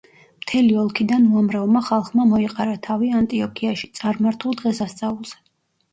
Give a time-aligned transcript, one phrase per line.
[0.43, 5.43] მთელი ოლქიდან უამრავმა ხალხმა მოიყარა თავი ანტიოქიაში, წარმართულ დღესასწაულზე.